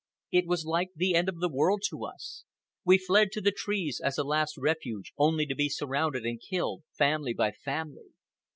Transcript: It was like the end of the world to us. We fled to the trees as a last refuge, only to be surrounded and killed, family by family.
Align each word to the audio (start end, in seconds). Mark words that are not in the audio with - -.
It 0.31 0.47
was 0.47 0.65
like 0.65 0.89
the 0.95 1.13
end 1.13 1.29
of 1.29 1.39
the 1.39 1.47
world 1.47 1.83
to 1.91 2.05
us. 2.05 2.43
We 2.83 2.97
fled 2.97 3.31
to 3.33 3.39
the 3.41 3.51
trees 3.51 4.01
as 4.03 4.17
a 4.17 4.23
last 4.23 4.57
refuge, 4.57 5.13
only 5.15 5.45
to 5.45 5.53
be 5.53 5.69
surrounded 5.69 6.25
and 6.25 6.41
killed, 6.41 6.81
family 6.95 7.35
by 7.35 7.51
family. 7.51 8.07